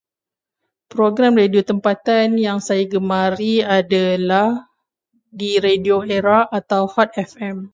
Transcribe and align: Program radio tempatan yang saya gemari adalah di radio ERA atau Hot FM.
Program 0.93 1.33
radio 1.41 1.61
tempatan 1.69 2.27
yang 2.45 2.57
saya 2.67 2.83
gemari 2.93 3.55
adalah 3.79 4.47
di 5.41 5.51
radio 5.65 5.95
ERA 6.15 6.41
atau 6.59 6.83
Hot 6.93 7.09
FM. 7.31 7.57